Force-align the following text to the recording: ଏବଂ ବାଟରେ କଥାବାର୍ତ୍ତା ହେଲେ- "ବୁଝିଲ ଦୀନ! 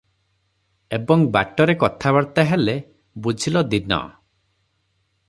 ଏବଂ 0.97 1.25
ବାଟରେ 1.35 1.75
କଥାବାର୍ତ୍ତା 1.83 2.47
ହେଲେ- 2.53 2.77
"ବୁଝିଲ 3.27 3.63
ଦୀନ! 3.75 4.01